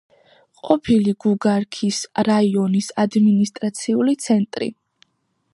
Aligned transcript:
ყოფილი 0.67 1.13
გუგარქის 1.25 2.01
რაიონის 2.29 2.91
ადმინისტრაციული 3.07 4.21
ცენტრი. 4.29 4.73